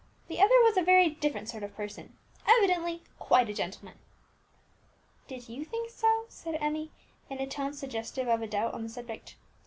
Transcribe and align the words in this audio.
The 0.29 0.39
other 0.41 0.59
was 0.63 0.77
a 0.77 0.81
very 0.81 1.09
different 1.11 1.47
sort 1.47 1.61
of 1.61 1.75
person, 1.75 2.13
evidently 2.49 3.03
quite 3.19 3.49
a 3.49 3.53
gentleman." 3.53 3.99
"Did 5.27 5.47
you 5.47 5.63
think 5.63 5.91
so?" 5.91 6.25
said 6.27 6.57
Emmie, 6.59 6.89
in 7.29 7.37
a 7.37 7.45
tone 7.45 7.75
suggestive 7.75 8.27
of 8.27 8.41
a 8.41 8.47
doubt 8.47 8.73
on 8.73 8.81
the 8.81 8.89
subject. 8.89 9.35